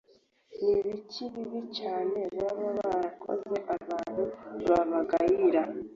ni 0.61 0.71
ibiki 0.79 1.23
bibi 1.33 1.61
cyane 1.77 2.19
baba 2.37 2.67
barakoze 2.79 3.55
abantu 3.75 4.23
babagayira 4.69 5.61